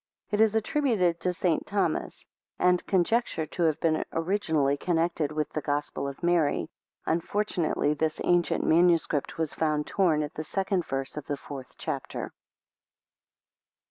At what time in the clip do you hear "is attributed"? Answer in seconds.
0.41-1.19